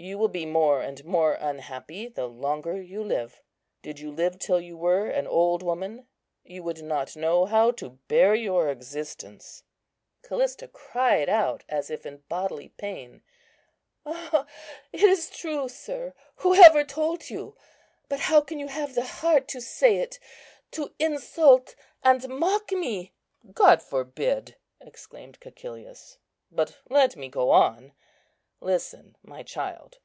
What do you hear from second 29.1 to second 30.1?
my child.